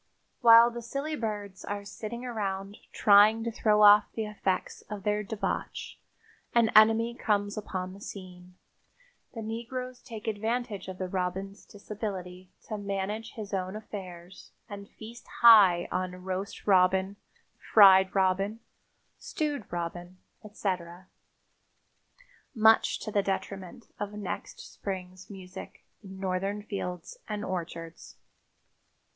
[0.39, 5.21] While the silly birds are sitting around trying to throw off the effects of their
[5.21, 5.99] debauch
[6.55, 8.55] an enemy comes upon the scene.
[9.35, 15.27] The negroes take advantage of the robin's disability to manage his own affairs and feast
[15.43, 17.17] high on roast robin,
[17.59, 18.59] fried robin,
[19.19, 21.09] stewed robin, etc.,
[22.55, 28.17] much to the detriment of next spring's music in Northern fields and orchards.